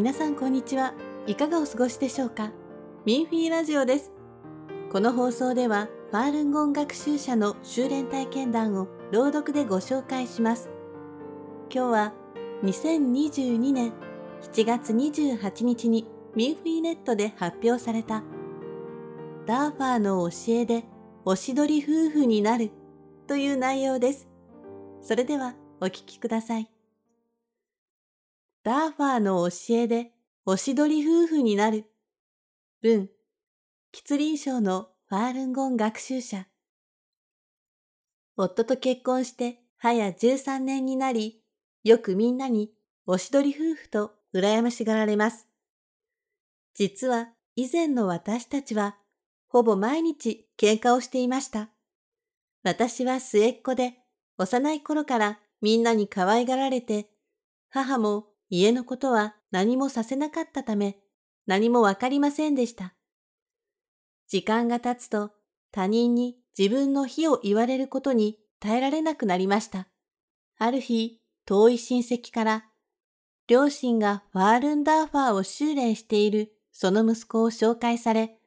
[0.00, 0.94] 皆さんこんにちは。
[1.26, 2.52] いかがお過ごしでしょうか？
[3.04, 4.10] ミンフィーラジオです。
[4.90, 10.70] この放送では、ファールンゴン学習者の修練体験談を朗読でご紹介します。
[11.70, 12.12] 今日は
[12.62, 13.92] 2022年
[14.40, 18.22] 7月28日にミンフィーネットで発表された
[19.44, 20.84] ダーファーの教えで
[21.26, 22.70] おしどり夫婦になる
[23.26, 24.28] という内容です。
[25.02, 26.70] それではお聞きください。
[28.62, 30.12] ダーファーの教えで
[30.44, 31.86] おしどり夫婦になる。
[32.82, 33.08] 文、
[33.90, 36.46] 吉林省のファールンゴン学習者。
[38.36, 41.40] 夫と結婚して早13年になり、
[41.84, 42.70] よくみんなに
[43.06, 45.48] おしどり夫婦と羨ましがられます。
[46.74, 48.98] 実は以前の私たちは
[49.48, 51.70] ほぼ毎日喧嘩をしていました。
[52.62, 53.94] 私は末っ子で
[54.36, 57.08] 幼い頃からみんなに可愛がられて、
[57.70, 60.98] 母も家のことは何もさせなかったため、
[61.46, 62.94] 何もわかりませんでした。
[64.28, 65.32] 時間が経つと
[65.72, 69.88] 他人に自分の非を言われることに耐えられなくなりました。
[70.58, 72.64] ある日、遠い親戚から、
[73.46, 78.38] 両親がファールンダーファーを修練しているその息子を紹介され、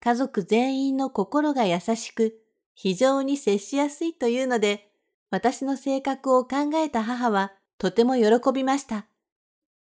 [0.00, 2.34] 家族全員の心が優しく、
[2.74, 4.90] 非常に接しやすいというので、
[5.30, 9.06] 私の性格を考えた母はとても喜びました。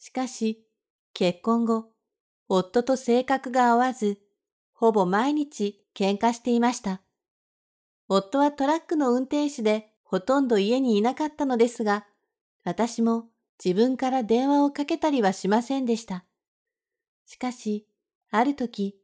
[0.00, 0.66] しかし、
[1.12, 1.90] 結婚後、
[2.48, 4.18] 夫と性格が合わず、
[4.72, 7.02] ほぼ毎日喧嘩していました。
[8.08, 12.06] 夫はトラックの運転手でほとんど家にいなかったのですが、
[12.64, 13.26] 私も
[13.62, 16.24] 自分から電話をかけたりはしませんでした。
[17.26, 17.86] しかし、
[18.30, 18.98] ある時、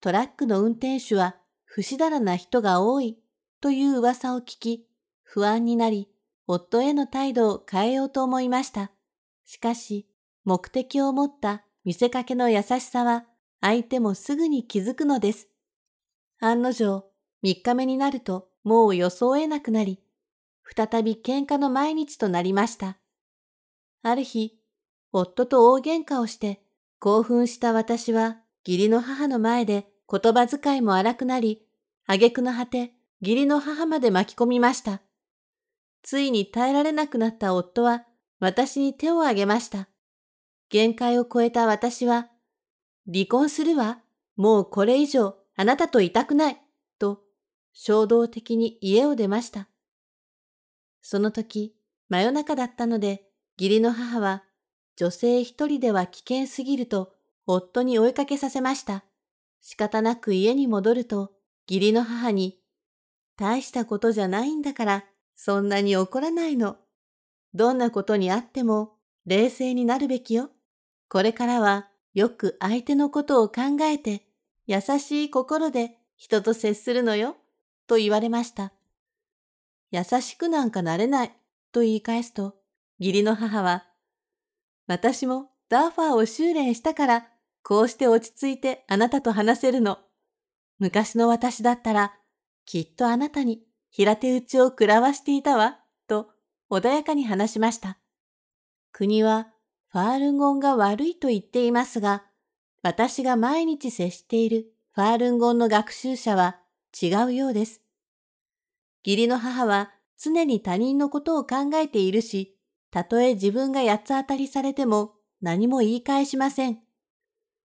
[0.00, 3.18] トラックの運転手は不死だらな人が多い
[3.60, 4.86] という噂を聞き、
[5.24, 6.08] 不安になり、
[6.46, 8.92] 夫への態度を変えようと思いました。
[9.44, 10.08] しかし、
[10.44, 13.24] 目的を持った見せかけの優しさは
[13.60, 15.48] 相手もすぐに気づくのです。
[16.40, 17.06] 案の定、
[17.42, 20.00] 3日目になるともう予想えなくなり、
[20.76, 22.98] 再び喧嘩の毎日となりました。
[24.02, 24.58] ある日、
[25.12, 26.60] 夫と大喧嘩をして
[26.98, 31.62] 興奮した私は義理の母の前で言葉遣いも荒くなり、
[32.06, 35.00] 挙句の果て義理の母まで巻き込みました。
[36.02, 38.04] ついに耐えられなくなった夫は
[38.40, 39.88] 私に手を挙げました。
[40.70, 42.28] 限界を超えた私は、
[43.12, 44.00] 離婚するわ。
[44.36, 46.60] もうこれ以上あなたといたくない。
[46.98, 47.22] と
[47.72, 49.68] 衝動的に家を出ました。
[51.02, 51.76] その時、
[52.08, 53.26] 真夜中だったので、
[53.58, 54.44] 義理の母は、
[54.96, 57.12] 女性一人では危険すぎると、
[57.46, 59.04] 夫に追いかけさせました。
[59.60, 61.32] 仕方なく家に戻ると、
[61.68, 62.58] 義理の母に、
[63.36, 65.04] 大したことじゃないんだから、
[65.34, 66.76] そんなに怒らないの。
[67.54, 68.96] どんなことにあっても
[69.26, 70.50] 冷静になるべきよ。
[71.08, 74.26] これからはよく相手のことを考えて
[74.66, 77.36] 優しい心で人と接するのよ。
[77.86, 78.72] と言われました。
[79.90, 81.36] 優しくなんかなれない。
[81.72, 82.56] と言い返すと、
[82.98, 83.84] 義理の母は、
[84.86, 87.28] 私もダーファーを修練したから、
[87.62, 89.98] こうして落ち着いてあなたと話せるの。
[90.78, 92.14] 昔の私だったら、
[92.64, 95.80] きっとあなたに平手打ちを食らわしていたわ。
[96.06, 96.28] と
[96.70, 97.98] 穏やかに話しました。
[98.96, 99.48] 国は
[99.88, 102.22] ファールンゴンが悪いと言っていますが、
[102.80, 106.60] 私が毎日接しているファールンゴンの学習者は
[107.02, 107.82] 違うようです。
[109.04, 112.56] 義理の母は常に他人のことを考えているし、
[112.92, 116.78] たとえ自分が八つ当たりされても何も言い返しません。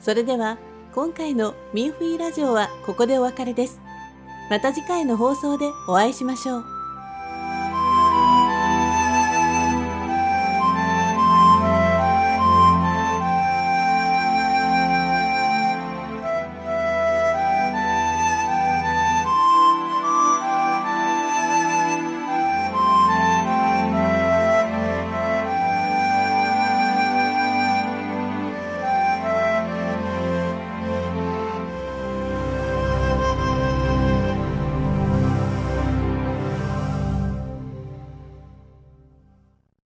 [0.00, 0.58] それでは、
[0.94, 3.80] 今回のミンフィーラジオはここでお別れです。
[4.48, 6.81] また次回の放送でお会いしましょう。